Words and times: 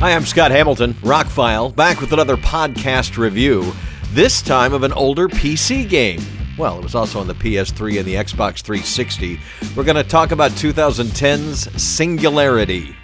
Hi, 0.00 0.14
I'm 0.14 0.24
Scott 0.24 0.50
Hamilton, 0.50 0.94
Rockfile, 0.94 1.76
back 1.76 2.00
with 2.00 2.14
another 2.14 2.38
podcast 2.38 3.18
review, 3.18 3.70
this 4.12 4.40
time 4.40 4.72
of 4.72 4.82
an 4.82 4.94
older 4.94 5.28
PC 5.28 5.86
game. 5.86 6.22
Well, 6.56 6.78
it 6.78 6.82
was 6.82 6.94
also 6.94 7.20
on 7.20 7.26
the 7.26 7.34
PS3 7.34 7.98
and 7.98 8.06
the 8.06 8.14
Xbox 8.14 8.62
360. 8.62 9.38
We're 9.76 9.84
going 9.84 9.96
to 9.96 10.02
talk 10.02 10.30
about 10.30 10.52
2010's 10.52 11.70
Singularity. 11.82 12.96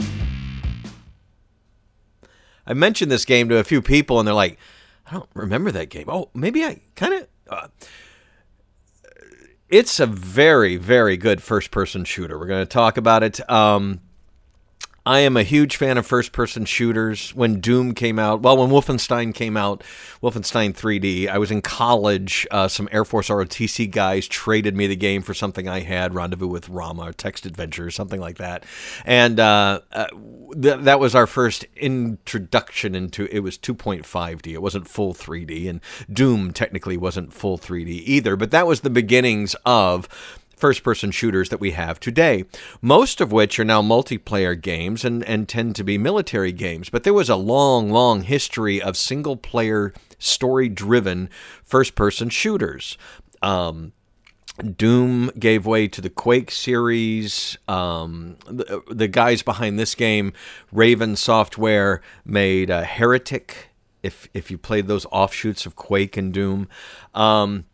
I 2.66 2.72
mentioned 2.72 3.12
this 3.12 3.26
game 3.26 3.50
to 3.50 3.58
a 3.58 3.64
few 3.64 3.82
people, 3.82 4.18
and 4.18 4.26
they're 4.26 4.34
like, 4.34 4.58
I 5.06 5.12
don't 5.12 5.28
remember 5.34 5.70
that 5.72 5.90
game. 5.90 6.06
Oh, 6.08 6.30
maybe 6.32 6.64
I 6.64 6.80
kind 6.94 7.12
of. 7.12 7.28
Uh, 7.46 7.68
it's 9.68 10.00
a 10.00 10.06
very, 10.06 10.78
very 10.78 11.18
good 11.18 11.42
first 11.42 11.70
person 11.70 12.06
shooter. 12.06 12.38
We're 12.38 12.46
going 12.46 12.64
to 12.64 12.72
talk 12.72 12.96
about 12.96 13.22
it. 13.22 13.50
Um, 13.50 14.00
I 15.06 15.20
am 15.20 15.36
a 15.36 15.44
huge 15.44 15.76
fan 15.76 15.98
of 15.98 16.04
first 16.04 16.32
person 16.32 16.64
shooters. 16.64 17.32
When 17.32 17.60
Doom 17.60 17.94
came 17.94 18.18
out, 18.18 18.42
well, 18.42 18.56
when 18.56 18.70
Wolfenstein 18.70 19.32
came 19.32 19.56
out, 19.56 19.84
Wolfenstein 20.20 20.74
3D, 20.74 21.28
I 21.28 21.38
was 21.38 21.52
in 21.52 21.62
college. 21.62 22.44
Uh, 22.50 22.66
some 22.66 22.88
Air 22.90 23.04
Force 23.04 23.28
ROTC 23.28 23.88
guys 23.88 24.26
traded 24.26 24.76
me 24.76 24.88
the 24.88 24.96
game 24.96 25.22
for 25.22 25.32
something 25.32 25.68
I 25.68 25.80
had, 25.80 26.12
Rendezvous 26.12 26.48
with 26.48 26.68
Rama, 26.68 27.10
or 27.10 27.12
Text 27.12 27.46
Adventure, 27.46 27.86
or 27.86 27.90
something 27.92 28.20
like 28.20 28.38
that. 28.38 28.64
And 29.04 29.38
uh, 29.38 29.82
uh, 29.92 30.08
th- 30.60 30.80
that 30.80 30.98
was 30.98 31.14
our 31.14 31.28
first 31.28 31.64
introduction 31.76 32.96
into 32.96 33.26
it 33.26 33.40
was 33.40 33.58
2.5D. 33.58 34.54
It 34.54 34.62
wasn't 34.62 34.88
full 34.88 35.14
3D. 35.14 35.70
And 35.70 35.80
Doom 36.12 36.52
technically 36.52 36.96
wasn't 36.96 37.32
full 37.32 37.58
3D 37.58 37.86
either. 37.86 38.34
But 38.34 38.50
that 38.50 38.66
was 38.66 38.80
the 38.80 38.90
beginnings 38.90 39.54
of 39.64 40.08
first 40.56 40.82
person 40.82 41.10
shooters 41.10 41.50
that 41.50 41.60
we 41.60 41.72
have 41.72 42.00
today, 42.00 42.44
most 42.80 43.20
of 43.20 43.30
which 43.30 43.60
are 43.60 43.64
now 43.64 43.82
multiplayer 43.82 44.60
games 44.60 45.04
and, 45.04 45.22
and 45.24 45.48
tend 45.48 45.76
to 45.76 45.84
be 45.84 45.98
military 45.98 46.52
games. 46.52 46.88
But 46.88 47.04
there 47.04 47.14
was 47.14 47.28
a 47.28 47.36
long, 47.36 47.90
long 47.90 48.22
history 48.22 48.80
of 48.80 48.96
single 48.96 49.36
player, 49.36 49.92
story 50.18 50.68
driven 50.68 51.28
first 51.62 51.94
person 51.94 52.30
shooters. 52.30 52.96
Um, 53.42 53.92
Doom 54.76 55.30
gave 55.38 55.66
way 55.66 55.86
to 55.88 56.00
the 56.00 56.08
Quake 56.08 56.50
series. 56.50 57.58
Um, 57.68 58.38
the, 58.46 58.82
the, 58.88 59.08
guys 59.08 59.42
behind 59.42 59.78
this 59.78 59.94
game, 59.94 60.32
Raven 60.72 61.14
Software, 61.16 62.00
made 62.24 62.70
uh, 62.70 62.82
Heretic. 62.82 63.68
If 64.02 64.28
if 64.32 64.50
you 64.50 64.56
played 64.56 64.86
those 64.86 65.04
offshoots 65.06 65.66
of 65.66 65.76
Quake 65.76 66.16
and 66.16 66.32
Doom, 66.32 66.68
um, 67.14 67.66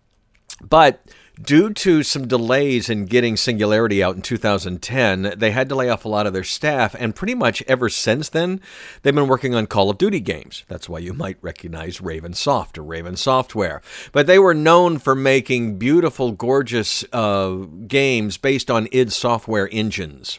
but 0.61 1.05
Due 1.43 1.73
to 1.73 2.03
some 2.03 2.29
delays 2.29 2.89
in 2.89 3.07
getting 3.07 3.37
Singularity 3.37 4.03
out 4.03 4.15
in 4.15 4.23
2010, 4.23 5.35
they 5.37 5.51
had 5.51 5.69
to 5.69 5.75
lay 5.75 5.89
off 5.89 6.05
a 6.05 6.09
lot 6.09 6.27
of 6.27 6.33
their 6.33 6.45
staff, 6.45 6.95
and 6.99 7.17
pretty 7.17 7.35
much 7.35 7.63
ever 7.63 7.89
since 7.89 8.29
then, 8.29 8.61
they've 9.03 9.15
been 9.15 9.27
working 9.27 9.55
on 9.55 9.67
Call 9.67 9.91
of 9.91 9.99
Duty 9.99 10.21
games. 10.21 10.65
That's 10.69 10.89
why 10.89 10.99
you 10.99 11.13
might 11.13 11.39
recognize 11.41 12.01
Raven 12.01 12.35
Soft 12.35 12.79
or 12.79 12.85
Raven 12.85 13.17
Software. 13.17 13.83
But 14.13 14.27
they 14.27 14.39
were 14.39 14.55
known 14.55 14.99
for 14.99 15.15
making 15.15 15.79
beautiful, 15.79 16.33
gorgeous 16.33 17.05
uh, 17.13 17.67
games 17.89 18.37
based 18.37 18.71
on 18.71 18.87
id 18.93 19.11
Software 19.11 19.69
engines. 19.73 20.39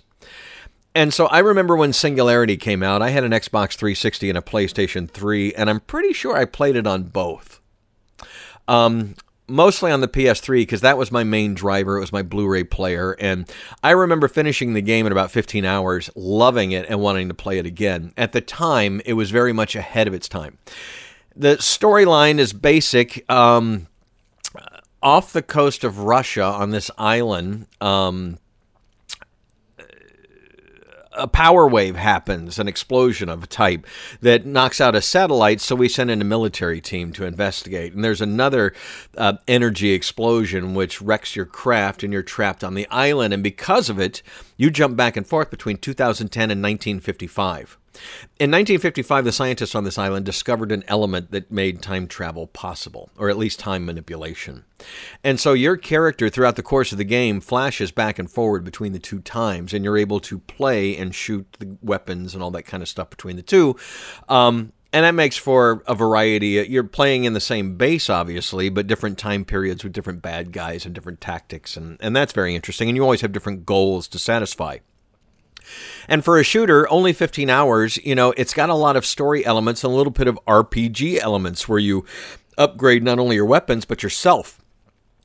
And 0.95 1.13
so 1.13 1.25
I 1.25 1.39
remember 1.39 1.75
when 1.75 1.91
Singularity 1.91 2.55
came 2.55 2.83
out, 2.83 3.01
I 3.01 3.09
had 3.09 3.23
an 3.23 3.31
Xbox 3.31 3.73
360 3.73 4.29
and 4.29 4.37
a 4.37 4.41
PlayStation 4.41 5.09
3, 5.09 5.53
and 5.55 5.69
I'm 5.69 5.79
pretty 5.79 6.13
sure 6.13 6.37
I 6.37 6.45
played 6.45 6.75
it 6.75 6.85
on 6.85 7.03
both. 7.03 7.59
Um, 8.67 9.15
mostly 9.47 9.91
on 9.91 10.01
the 10.01 10.07
PS3 10.07 10.61
because 10.61 10.81
that 10.81 10.97
was 10.97 11.11
my 11.11 11.23
main 11.23 11.53
driver. 11.53 11.97
It 11.97 12.01
was 12.01 12.11
my 12.11 12.21
Blu-ray 12.21 12.65
player, 12.65 13.15
and 13.19 13.51
I 13.83 13.91
remember 13.91 14.27
finishing 14.27 14.73
the 14.73 14.81
game 14.81 15.05
in 15.05 15.11
about 15.11 15.31
15 15.31 15.65
hours, 15.65 16.09
loving 16.15 16.71
it 16.71 16.85
and 16.89 16.99
wanting 16.99 17.27
to 17.27 17.33
play 17.33 17.57
it 17.57 17.65
again. 17.65 18.13
At 18.17 18.31
the 18.31 18.41
time, 18.41 19.01
it 19.05 19.13
was 19.13 19.31
very 19.31 19.53
much 19.53 19.75
ahead 19.75 20.07
of 20.07 20.13
its 20.13 20.27
time. 20.27 20.57
The 21.35 21.57
storyline 21.57 22.39
is 22.39 22.53
basic. 22.53 23.29
Um, 23.29 23.87
off 25.01 25.33
the 25.33 25.41
coast 25.41 25.83
of 25.83 25.99
Russia, 25.99 26.43
on 26.43 26.69
this 26.69 26.89
island, 26.97 27.67
um, 27.81 28.39
a 31.15 31.27
power 31.27 31.67
wave 31.67 31.95
happens, 31.95 32.59
an 32.59 32.67
explosion 32.67 33.29
of 33.29 33.43
a 33.43 33.47
type 33.47 33.85
that 34.21 34.45
knocks 34.45 34.81
out 34.81 34.95
a 34.95 35.01
satellite. 35.01 35.61
So 35.61 35.75
we 35.75 35.89
send 35.89 36.11
in 36.11 36.21
a 36.21 36.25
military 36.25 36.81
team 36.81 37.13
to 37.13 37.25
investigate. 37.25 37.93
And 37.93 38.03
there's 38.03 38.21
another 38.21 38.73
uh, 39.17 39.33
energy 39.47 39.91
explosion 39.91 40.73
which 40.73 41.01
wrecks 41.01 41.35
your 41.35 41.45
craft, 41.45 42.03
and 42.03 42.11
you're 42.13 42.23
trapped 42.23 42.63
on 42.63 42.73
the 42.73 42.87
island. 42.89 43.33
And 43.33 43.43
because 43.43 43.89
of 43.89 43.99
it, 43.99 44.21
you 44.57 44.69
jump 44.69 44.95
back 44.95 45.17
and 45.17 45.27
forth 45.27 45.49
between 45.49 45.77
2010 45.77 46.43
and 46.51 46.61
1955. 46.61 47.77
In 48.39 48.49
1955, 48.49 49.25
the 49.25 49.31
scientists 49.31 49.75
on 49.75 49.83
this 49.83 49.97
island 49.97 50.25
discovered 50.25 50.71
an 50.71 50.83
element 50.87 51.31
that 51.31 51.51
made 51.51 51.81
time 51.81 52.07
travel 52.07 52.47
possible, 52.47 53.11
or 53.17 53.29
at 53.29 53.37
least 53.37 53.59
time 53.59 53.85
manipulation. 53.85 54.65
And 55.23 55.39
so 55.39 55.53
your 55.53 55.77
character, 55.77 56.29
throughout 56.29 56.55
the 56.55 56.63
course 56.63 56.91
of 56.91 56.97
the 56.97 57.03
game, 57.03 57.39
flashes 57.39 57.91
back 57.91 58.17
and 58.17 58.29
forward 58.29 58.63
between 58.63 58.93
the 58.93 58.99
two 58.99 59.19
times, 59.19 59.73
and 59.73 59.85
you're 59.85 59.97
able 59.97 60.19
to 60.21 60.39
play 60.39 60.97
and 60.97 61.13
shoot 61.13 61.45
the 61.59 61.77
weapons 61.81 62.33
and 62.33 62.43
all 62.43 62.51
that 62.51 62.63
kind 62.63 62.81
of 62.81 62.89
stuff 62.89 63.09
between 63.09 63.35
the 63.35 63.43
two. 63.43 63.75
Um, 64.27 64.73
and 64.91 65.05
that 65.05 65.15
makes 65.15 65.37
for 65.37 65.83
a 65.87 65.95
variety. 65.95 66.65
You're 66.69 66.83
playing 66.83 67.23
in 67.25 67.33
the 67.33 67.39
same 67.39 67.77
base, 67.77 68.09
obviously, 68.09 68.69
but 68.69 68.87
different 68.87 69.17
time 69.17 69.43
periods 69.43 69.83
with 69.83 69.93
different 69.93 70.21
bad 70.21 70.51
guys 70.51 70.85
and 70.85 70.93
different 70.93 71.19
tactics, 71.19 71.75
and, 71.75 71.97
and 71.99 72.15
that's 72.15 72.33
very 72.33 72.55
interesting. 72.55 72.89
And 72.89 72.95
you 72.95 73.03
always 73.03 73.21
have 73.21 73.31
different 73.31 73.65
goals 73.65 74.07
to 74.09 74.19
satisfy. 74.19 74.77
And 76.07 76.23
for 76.23 76.39
a 76.39 76.43
shooter, 76.43 76.89
only 76.89 77.13
15 77.13 77.49
hours, 77.49 77.97
you 77.97 78.15
know, 78.15 78.33
it's 78.37 78.53
got 78.53 78.69
a 78.69 78.75
lot 78.75 78.95
of 78.95 79.05
story 79.05 79.45
elements 79.45 79.83
and 79.83 79.93
a 79.93 79.95
little 79.95 80.11
bit 80.11 80.27
of 80.27 80.39
RPG 80.47 81.19
elements 81.19 81.67
where 81.67 81.79
you 81.79 82.05
upgrade 82.57 83.03
not 83.03 83.19
only 83.19 83.35
your 83.35 83.45
weapons, 83.45 83.85
but 83.85 84.03
yourself 84.03 84.63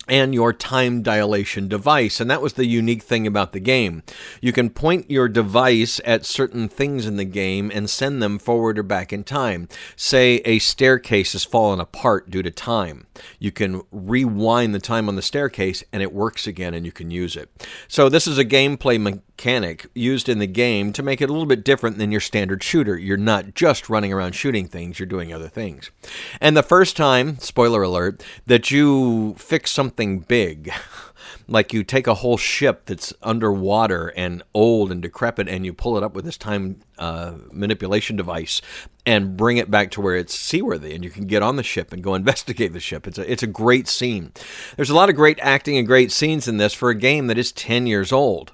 and 0.09 0.35
your 0.35 0.53
time 0.53 1.03
dilation 1.03 1.69
device. 1.69 2.21
And 2.21 2.31
that 2.31 2.43
was 2.43 2.55
the 2.55 2.67
unique 2.67 3.03
thing 3.03 3.27
about 3.27 3.53
the 3.53 3.61
game. 3.61 4.03
You 4.41 4.53
can 4.53 4.71
point 4.71 5.11
your 5.11 5.29
device 5.29 6.01
at 6.05 6.25
certain 6.25 6.69
things 6.69 7.07
in 7.07 7.17
the 7.17 7.25
game 7.25 7.71
and 7.73 7.89
send 7.89 8.23
them 8.23 8.39
forward 8.39 8.79
or 8.79 8.83
back 8.83 9.13
in 9.13 9.25
time. 9.25 9.69
Say 9.97 10.37
a 10.45 10.59
staircase 10.59 11.33
has 11.33 11.45
fallen 11.45 11.81
apart 11.81 12.31
due 12.31 12.43
to 12.43 12.51
time. 12.51 13.07
You 13.39 13.53
can 13.53 13.83
rewind 13.93 14.75
the 14.75 14.81
time 14.81 15.09
on 15.09 15.17
the 15.17 15.23
staircase 15.23 15.85
and 15.93 16.03
it 16.03 16.13
works 16.13 16.47
again 16.47 16.75
and 16.75 16.87
you 16.87 16.93
can 16.93 17.11
use 17.11 17.37
it. 17.37 17.51
So, 17.87 18.09
this 18.09 18.27
is 18.27 18.39
a 18.39 18.45
gameplay 18.45 18.99
mechanic 19.39 19.87
used 19.95 20.29
in 20.29 20.41
the 20.41 20.49
game 20.49 20.93
to 20.93 21.01
make 21.01 21.21
it 21.21 21.31
a 21.31 21.33
little 21.33 21.47
bit 21.47 21.63
different 21.63 21.97
than 21.97 22.11
your 22.11 22.21
standard 22.21 22.61
shooter. 22.61 22.99
You're 22.99 23.17
not 23.17 23.55
just 23.55 23.89
running 23.89 24.13
around 24.13 24.33
shooting 24.33 24.67
things, 24.67 24.99
you're 24.99 25.07
doing 25.07 25.33
other 25.33 25.49
things. 25.49 25.93
And 26.41 26.57
the 26.57 26.63
first 26.65 26.97
time, 26.97 27.39
spoiler 27.39 27.85
alert, 27.85 28.25
that 28.47 28.73
you 28.73 29.37
fix 29.39 29.71
something 29.71 30.19
big, 30.19 30.73
like 31.47 31.73
you 31.73 31.85
take 31.85 32.09
a 32.09 32.15
whole 32.15 32.37
ship 32.37 32.87
that's 32.87 33.13
underwater 33.23 34.09
and 34.17 34.43
old 34.55 34.91
and 34.91 35.01
decrepit 35.01 35.49
and 35.49 35.65
you 35.65 35.73
pull 35.73 35.97
it 35.97 36.03
up 36.03 36.15
with 36.15 36.25
this 36.25 36.37
time 36.37 36.81
uh, 36.99 37.35
manipulation 37.53 38.17
device 38.17 38.61
and 39.07 39.37
bring 39.37 39.57
it 39.57 39.71
back 39.71 39.93
to 39.93 40.01
where 40.01 40.17
it's 40.17 40.37
seaworthy 40.37 40.97
and 40.97 41.05
you 41.05 41.11
can 41.11 41.29
get 41.29 41.45
on 41.45 41.55
the 41.55 41.63
ship 41.63 41.93
and 41.93 42.03
go 42.03 42.15
investigate 42.17 42.73
the 42.73 42.81
ship. 42.81 43.07
It's 43.07 43.19
a, 43.19 43.33
it's 43.33 43.45
a 43.45 43.47
great 43.47 43.87
scene. 43.87 44.33
There's 44.75 44.91
a 44.91 44.97
lot 44.97 45.11
of 45.11 45.15
great 45.15 45.39
acting 45.41 45.77
and 45.77 45.87
great 45.87 46.11
scenes 46.11 46.49
in 46.49 46.57
this 46.57 46.75
for 46.75 46.91
a 46.91 46.95
game 46.97 47.29
that 47.29 47.39
is 47.39 47.53
10 47.53 47.87
years 47.87 48.11
old. 48.11 48.53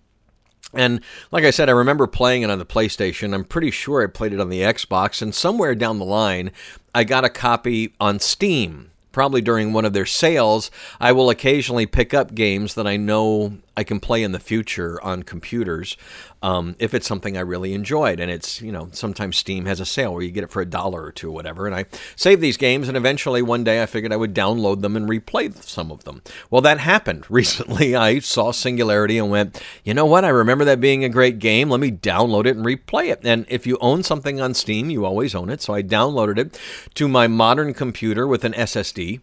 And 0.76 1.00
like 1.30 1.44
I 1.44 1.50
said, 1.50 1.68
I 1.68 1.72
remember 1.72 2.06
playing 2.06 2.42
it 2.42 2.50
on 2.50 2.58
the 2.58 2.66
PlayStation. 2.66 3.34
I'm 3.34 3.44
pretty 3.44 3.70
sure 3.70 4.02
I 4.02 4.06
played 4.06 4.32
it 4.32 4.40
on 4.40 4.48
the 4.48 4.60
Xbox. 4.60 5.22
And 5.22 5.34
somewhere 5.34 5.74
down 5.74 5.98
the 5.98 6.04
line, 6.04 6.50
I 6.94 7.04
got 7.04 7.24
a 7.24 7.30
copy 7.30 7.94
on 8.00 8.18
Steam 8.20 8.90
probably 9.14 9.40
during 9.40 9.72
one 9.72 9.86
of 9.86 9.94
their 9.94 10.04
sales, 10.04 10.70
I 11.00 11.12
will 11.12 11.30
occasionally 11.30 11.86
pick 11.86 12.12
up 12.12 12.34
games 12.34 12.74
that 12.74 12.86
I 12.86 12.96
know 12.96 13.56
I 13.76 13.84
can 13.84 14.00
play 14.00 14.22
in 14.22 14.32
the 14.32 14.38
future 14.38 15.02
on 15.02 15.22
computers 15.22 15.96
um, 16.42 16.76
if 16.78 16.94
it's 16.94 17.06
something 17.06 17.36
I 17.36 17.40
really 17.40 17.74
enjoyed. 17.74 18.20
And 18.20 18.30
it's, 18.30 18.60
you 18.60 18.70
know, 18.70 18.88
sometimes 18.92 19.36
Steam 19.36 19.64
has 19.64 19.80
a 19.80 19.86
sale 19.86 20.12
where 20.12 20.22
you 20.22 20.30
get 20.30 20.44
it 20.44 20.50
for 20.50 20.60
a 20.60 20.66
dollar 20.66 21.02
or 21.02 21.12
two 21.12 21.28
or 21.28 21.32
whatever. 21.32 21.66
And 21.66 21.74
I 21.74 21.86
save 22.16 22.40
these 22.40 22.56
games, 22.56 22.86
and 22.86 22.96
eventually 22.96 23.42
one 23.42 23.64
day 23.64 23.82
I 23.82 23.86
figured 23.86 24.12
I 24.12 24.16
would 24.16 24.34
download 24.34 24.82
them 24.82 24.96
and 24.96 25.08
replay 25.08 25.54
some 25.62 25.90
of 25.90 26.04
them. 26.04 26.22
Well, 26.50 26.60
that 26.62 26.78
happened 26.78 27.24
recently. 27.30 27.96
I 27.96 28.18
saw 28.18 28.52
Singularity 28.52 29.18
and 29.18 29.30
went, 29.30 29.60
you 29.84 29.94
know 29.94 30.06
what? 30.06 30.24
I 30.24 30.28
remember 30.28 30.64
that 30.66 30.80
being 30.80 31.04
a 31.04 31.08
great 31.08 31.38
game. 31.38 31.70
Let 31.70 31.80
me 31.80 31.90
download 31.90 32.46
it 32.46 32.56
and 32.56 32.64
replay 32.64 33.08
it. 33.08 33.20
And 33.24 33.46
if 33.48 33.66
you 33.66 33.78
own 33.80 34.02
something 34.02 34.40
on 34.40 34.54
Steam, 34.54 34.90
you 34.90 35.04
always 35.04 35.34
own 35.34 35.50
it. 35.50 35.62
So 35.62 35.74
I 35.74 35.82
downloaded 35.82 36.38
it 36.38 36.60
to 36.94 37.08
my 37.08 37.26
modern 37.26 37.74
computer 37.74 38.26
with 38.26 38.44
an 38.44 38.52
SSD 38.52 39.20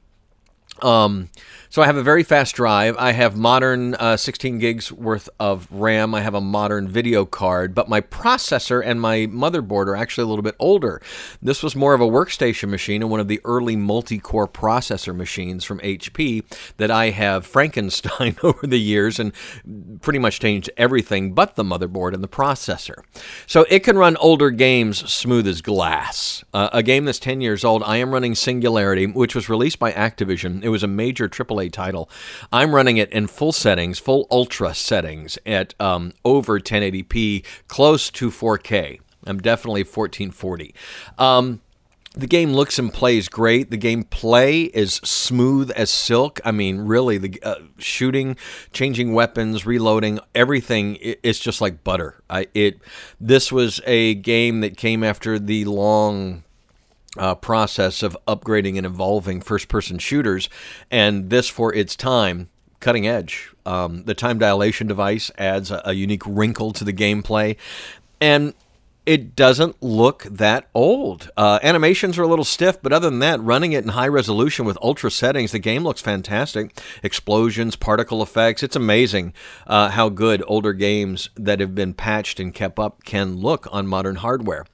Um, 0.81 1.29
so 1.71 1.81
I 1.81 1.85
have 1.85 1.95
a 1.95 2.03
very 2.03 2.23
fast 2.23 2.55
drive. 2.55 2.97
I 2.97 3.13
have 3.13 3.37
modern 3.37 3.95
uh, 3.95 4.17
16 4.17 4.59
gigs 4.59 4.91
worth 4.91 5.29
of 5.39 5.71
RAM. 5.71 6.13
I 6.13 6.19
have 6.19 6.33
a 6.33 6.41
modern 6.41 6.89
video 6.89 7.23
card, 7.23 7.73
but 7.73 7.87
my 7.87 8.01
processor 8.01 8.81
and 8.85 8.99
my 8.99 9.19
motherboard 9.19 9.87
are 9.87 9.95
actually 9.95 10.23
a 10.23 10.27
little 10.27 10.43
bit 10.43 10.57
older. 10.59 11.01
This 11.41 11.63
was 11.63 11.73
more 11.73 11.93
of 11.93 12.01
a 12.01 12.05
workstation 12.05 12.67
machine 12.67 13.01
and 13.01 13.09
one 13.09 13.21
of 13.21 13.29
the 13.29 13.39
early 13.45 13.77
multi-core 13.77 14.49
processor 14.49 15.15
machines 15.15 15.63
from 15.63 15.79
HP 15.79 16.43
that 16.75 16.91
I 16.91 17.11
have 17.11 17.45
Frankenstein 17.45 18.35
over 18.43 18.67
the 18.67 18.79
years 18.79 19.17
and 19.17 19.31
pretty 20.01 20.19
much 20.19 20.41
changed 20.41 20.69
everything 20.75 21.33
but 21.33 21.55
the 21.55 21.63
motherboard 21.63 22.13
and 22.13 22.21
the 22.21 22.27
processor. 22.27 22.95
So 23.47 23.65
it 23.69 23.79
can 23.79 23.97
run 23.97 24.17
older 24.17 24.49
games 24.49 25.09
smooth 25.09 25.47
as 25.47 25.61
glass. 25.61 26.43
Uh, 26.53 26.67
a 26.73 26.83
game 26.83 27.05
that's 27.05 27.17
10 27.17 27.39
years 27.39 27.63
old, 27.63 27.81
I 27.83 27.95
am 27.95 28.11
running 28.11 28.35
Singularity, 28.35 29.07
which 29.07 29.35
was 29.35 29.47
released 29.47 29.79
by 29.79 29.93
Activision. 29.93 30.61
It 30.65 30.69
was 30.71 30.83
a 30.83 30.87
major 30.87 31.29
AAA 31.29 31.71
title. 31.71 32.09
I'm 32.51 32.73
running 32.73 32.97
it 32.97 33.11
in 33.11 33.27
full 33.27 33.51
settings, 33.51 33.99
full 33.99 34.27
ultra 34.31 34.73
settings 34.73 35.37
at 35.45 35.73
um, 35.79 36.13
over 36.25 36.59
1080p, 36.59 37.45
close 37.67 38.09
to 38.11 38.29
4K. 38.29 38.99
I'm 39.25 39.39
definitely 39.39 39.83
1440. 39.83 40.73
Um, 41.17 41.61
the 42.13 42.27
game 42.27 42.51
looks 42.51 42.77
and 42.77 42.93
plays 42.93 43.29
great. 43.29 43.71
The 43.71 43.77
gameplay 43.77 44.69
is 44.73 44.95
smooth 44.95 45.71
as 45.71 45.89
silk. 45.89 46.41
I 46.43 46.51
mean, 46.51 46.79
really, 46.79 47.17
the 47.17 47.39
uh, 47.41 47.55
shooting, 47.77 48.35
changing 48.73 49.13
weapons, 49.13 49.65
reloading, 49.65 50.19
everything 50.35 50.95
is 50.95 51.39
just 51.39 51.61
like 51.61 51.85
butter. 51.85 52.21
I, 52.29 52.47
it. 52.53 52.79
This 53.19 53.51
was 53.51 53.79
a 53.85 54.15
game 54.15 54.59
that 54.59 54.75
came 54.75 55.05
after 55.05 55.39
the 55.39 55.63
long 55.65 56.43
uh, 57.17 57.35
process 57.35 58.03
of 58.03 58.17
upgrading 58.27 58.77
and 58.77 58.85
evolving 58.85 59.41
first 59.41 59.67
person 59.67 59.97
shooters, 59.97 60.49
and 60.89 61.29
this 61.29 61.47
for 61.47 61.73
its 61.73 61.95
time. 61.95 62.49
Cutting 62.79 63.05
edge. 63.05 63.51
Um, 63.63 64.05
the 64.05 64.15
time 64.15 64.39
dilation 64.39 64.87
device 64.87 65.29
adds 65.37 65.69
a, 65.69 65.81
a 65.85 65.93
unique 65.93 66.23
wrinkle 66.25 66.73
to 66.73 66.83
the 66.83 66.93
gameplay. 66.93 67.55
And 68.19 68.55
it 69.05 69.35
doesn't 69.35 69.81
look 69.81 70.23
that 70.23 70.69
old. 70.75 71.31
Uh, 71.35 71.59
animations 71.63 72.19
are 72.19 72.23
a 72.23 72.27
little 72.27 72.45
stiff, 72.45 72.81
but 72.81 72.93
other 72.93 73.09
than 73.09 73.19
that, 73.19 73.41
running 73.41 73.73
it 73.73 73.83
in 73.83 73.89
high 73.89 74.07
resolution 74.07 74.63
with 74.63 74.77
ultra 74.81 75.09
settings, 75.09 75.51
the 75.51 75.59
game 75.59 75.83
looks 75.83 76.01
fantastic. 76.01 76.79
Explosions, 77.01 77.75
particle 77.75 78.21
effects, 78.21 78.61
it's 78.61 78.75
amazing 78.75 79.33
uh, 79.65 79.89
how 79.89 80.09
good 80.09 80.43
older 80.45 80.73
games 80.73 81.29
that 81.35 81.59
have 81.59 81.73
been 81.73 81.95
patched 81.95 82.39
and 82.39 82.53
kept 82.53 82.77
up 82.77 83.03
can 83.03 83.37
look 83.37 83.67
on 83.71 83.87
modern 83.87 84.17
hardware. 84.17 84.65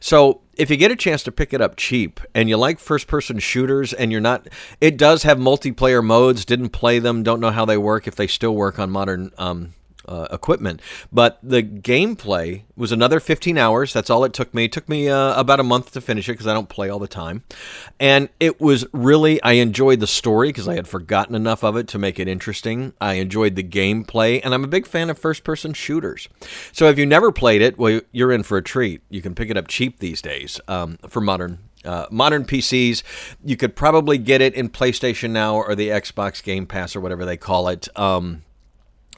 So, 0.00 0.40
if 0.56 0.70
you 0.70 0.78
get 0.78 0.90
a 0.90 0.96
chance 0.96 1.22
to 1.24 1.30
pick 1.30 1.52
it 1.52 1.60
up 1.60 1.76
cheap 1.76 2.18
and 2.34 2.48
you 2.48 2.56
like 2.56 2.78
first 2.78 3.06
person 3.06 3.38
shooters 3.38 3.92
and 3.92 4.10
you're 4.10 4.22
not, 4.22 4.48
it 4.80 4.96
does 4.96 5.22
have 5.22 5.36
multiplayer 5.36 6.02
modes, 6.02 6.46
didn't 6.46 6.70
play 6.70 6.98
them, 6.98 7.22
don't 7.22 7.40
know 7.40 7.50
how 7.50 7.66
they 7.66 7.76
work, 7.76 8.08
if 8.08 8.14
they 8.14 8.26
still 8.26 8.54
work 8.54 8.78
on 8.78 8.90
modern 8.90 9.30
um, 9.36 9.74
uh, 10.06 10.28
equipment. 10.30 10.80
But 11.12 11.38
the 11.42 11.62
gameplay 11.62 12.62
was 12.76 12.92
another 12.92 13.20
15 13.20 13.58
hours. 13.58 13.92
That's 13.92 14.10
all 14.10 14.24
it 14.24 14.32
took 14.32 14.52
me. 14.54 14.64
It 14.64 14.72
took 14.72 14.88
me 14.88 15.08
uh, 15.08 15.38
about 15.38 15.60
a 15.60 15.64
month 15.64 15.92
to 15.92 16.00
finish 16.00 16.28
it 16.28 16.32
because 16.32 16.46
I 16.46 16.54
don't 16.54 16.68
play 16.68 16.88
all 16.88 16.98
the 16.98 17.08
time. 17.08 17.44
And 17.98 18.28
it 18.40 18.60
was 18.60 18.86
really, 18.92 19.42
I 19.42 19.52
enjoyed 19.52 20.00
the 20.00 20.06
story 20.06 20.48
because 20.48 20.68
I 20.68 20.74
had 20.74 20.88
forgotten 20.88 21.34
enough 21.34 21.64
of 21.64 21.76
it 21.76 21.88
to 21.88 21.98
make 21.98 22.18
it 22.18 22.28
interesting. 22.28 22.92
I 23.00 23.14
enjoyed 23.14 23.56
the 23.56 23.64
gameplay, 23.64 24.40
and 24.44 24.54
I'm 24.54 24.64
a 24.64 24.68
big 24.68 24.86
fan 24.86 25.10
of 25.10 25.18
first 25.18 25.44
person 25.44 25.72
shooters. 25.72 26.28
So 26.72 26.88
if 26.88 26.98
you 26.98 27.06
never 27.06 27.32
played 27.32 27.62
it, 27.62 27.78
well, 27.78 28.00
you're 28.12 28.32
in 28.32 28.42
for 28.42 28.58
a 28.58 28.62
treat. 28.62 29.02
You 29.08 29.22
can 29.22 29.34
pick 29.34 29.50
it 29.50 29.56
up 29.56 29.68
cheap 29.68 29.98
these 29.98 30.22
days 30.22 30.60
um, 30.68 30.98
for 31.08 31.20
modern 31.20 31.58
uh, 31.86 32.06
modern 32.10 32.44
PCs. 32.44 33.02
You 33.44 33.56
could 33.56 33.76
probably 33.76 34.18
get 34.18 34.40
it 34.40 34.54
in 34.54 34.68
PlayStation 34.68 35.30
Now 35.30 35.56
or 35.56 35.74
the 35.74 35.88
Xbox 35.88 36.42
Game 36.42 36.66
Pass 36.66 36.96
or 36.96 37.00
whatever 37.00 37.24
they 37.24 37.36
call 37.36 37.68
it. 37.68 37.88
Um, 37.96 38.42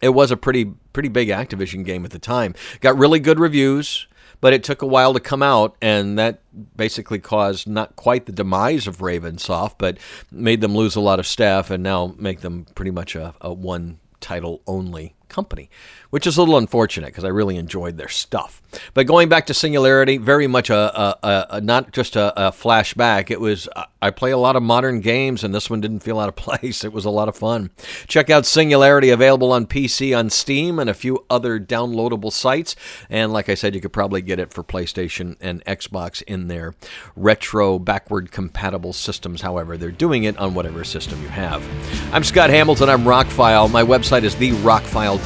it 0.03 0.11
was 0.11 0.31
a 0.31 0.37
pretty 0.37 0.73
pretty 0.93 1.09
big 1.09 1.29
Activision 1.29 1.85
game 1.85 2.05
at 2.05 2.11
the 2.11 2.19
time. 2.19 2.55
Got 2.81 2.99
really 2.99 3.21
good 3.21 3.39
reviews, 3.39 4.07
but 4.41 4.53
it 4.53 4.65
took 4.65 4.83
a 4.83 4.87
while 4.87 5.13
to 5.15 5.21
come 5.21 5.43
out, 5.43 5.77
and 5.81 6.19
that 6.19 6.41
basically 6.77 7.19
caused 7.19 7.69
not 7.69 7.97
quite 7.97 8.27
the 8.27 8.33
demise 8.33 8.87
of 8.87 8.99
Ravensoft, 8.99 9.75
but 9.79 9.99
made 10.31 10.61
them 10.61 10.75
lose 10.75 10.97
a 10.97 11.01
lot 11.01 11.19
of 11.19 11.27
staff, 11.27 11.71
and 11.71 11.83
now 11.83 12.15
make 12.19 12.41
them 12.41 12.67
pretty 12.75 12.91
much 12.91 13.15
a, 13.15 13.35
a 13.41 13.53
one 13.53 13.99
title 14.21 14.63
only 14.67 15.15
company, 15.29 15.71
which 16.11 16.27
is 16.27 16.37
a 16.37 16.43
little 16.43 16.57
unfortunate 16.57 17.07
because 17.07 17.25
I 17.25 17.29
really 17.29 17.57
enjoyed 17.57 17.97
their 17.97 18.09
stuff. 18.09 18.63
But 18.93 19.07
going 19.07 19.29
back 19.29 19.47
to 19.47 19.55
Singularity, 19.55 20.19
very 20.19 20.47
much 20.47 20.69
a, 20.69 20.77
a, 20.77 21.47
a 21.51 21.61
not 21.61 21.93
just 21.93 22.17
a, 22.17 22.49
a, 22.49 22.51
flashback. 22.51 23.31
It 23.31 23.41
was 23.41 23.69
uh, 23.75 23.85
I 24.03 24.11
play 24.11 24.31
a 24.31 24.37
lot 24.37 24.57
of 24.57 24.63
modern 24.63 25.01
games, 25.01 25.43
and 25.43 25.55
this 25.55 25.71
one 25.71 25.81
didn't 25.81 26.01
feel 26.01 26.19
out 26.19 26.29
of 26.29 26.37
place. 26.37 26.85
It 26.85 26.93
was 26.93 27.05
a 27.05 27.11
lot 27.11 27.29
of 27.29 27.37
fun. 27.37 27.71
Check 28.07 28.31
out 28.31 28.47
Singularity, 28.47 29.11
available 29.11 29.53
on 29.53 29.67
PC, 29.67 30.17
on 30.17 30.29
Steam, 30.29 30.79
and 30.79 30.91
a 30.91 30.95
few 30.95 31.25
other 31.31 31.59
downloadable 31.59 32.33
sites. 32.33 32.77
And 33.09 33.33
like 33.33 33.49
I 33.49 33.55
said, 33.55 33.75
you 33.75 33.81
could 33.81 33.93
probably 33.93 34.23
get 34.23 34.39
it 34.39 34.53
for 34.53 34.63
PlayStation 34.65 35.37
and 35.41 35.65
Xbox 35.65 36.23
in 36.23 36.49
their 36.49 36.75
retro, 37.17 37.79
backward 37.79 38.33
compatible 38.33 38.93
systems. 38.93 39.41
However, 39.41 39.77
they're 39.77 39.91
doing 39.91 40.25
it 40.25 40.37
on 40.39 40.55
whatever 40.55 40.85
system 40.85 41.23
you 41.23 41.29
have. 41.29 41.65
I'm 42.13 42.25
Scott 42.25 42.51
Hamilton. 42.51 42.89
I'm 42.89 43.05
Rockfile. 43.05 43.71
My 43.71 43.83
website 43.83 44.25
is 44.25 44.35
the 44.37 44.49
therockfile.com. 44.49 45.18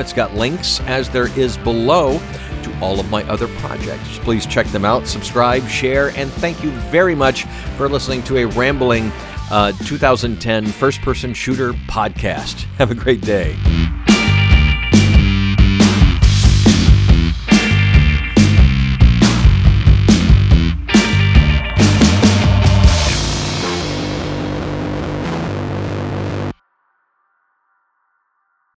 It's 0.00 0.12
got 0.12 0.34
links 0.34 0.80
as 0.82 1.08
there 1.10 1.28
is 1.38 1.56
below 1.58 2.18
to 2.62 2.78
all 2.80 2.98
of 3.00 3.10
my 3.10 3.22
other 3.24 3.48
projects. 3.58 4.18
Please 4.18 4.46
check 4.46 4.66
them 4.68 4.84
out, 4.84 5.06
subscribe, 5.06 5.66
share, 5.68 6.08
and 6.16 6.30
thank 6.32 6.62
you 6.62 6.70
very 6.90 7.14
much 7.14 7.44
for 7.76 7.88
listening 7.88 8.22
to 8.24 8.38
a 8.38 8.46
rambling 8.46 9.12
uh, 9.50 9.72
2010 9.84 10.66
first 10.66 11.00
person 11.02 11.34
shooter 11.34 11.72
podcast. 11.72 12.64
Have 12.78 12.90
a 12.90 12.94
great 12.94 13.20
day. 13.20 13.56